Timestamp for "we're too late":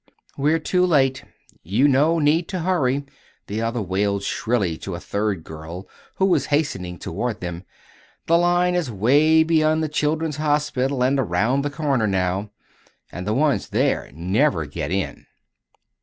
0.35-1.23